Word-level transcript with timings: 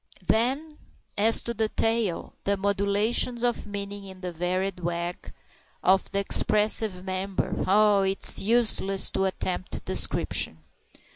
Then 0.25 0.79
as 1.15 1.43
to 1.43 1.53
the 1.53 1.69
tail 1.69 2.33
the 2.43 2.57
modulations 2.57 3.43
of 3.43 3.67
meaning 3.67 4.05
in 4.05 4.21
the 4.21 4.31
varied 4.31 4.79
wag 4.79 5.31
of 5.83 6.09
that 6.09 6.19
expressive 6.21 7.05
member 7.05 7.53
oh! 7.67 8.01
it's 8.01 8.39
useless 8.39 9.11
to 9.11 9.25
attempt 9.25 9.85
description. 9.85 10.57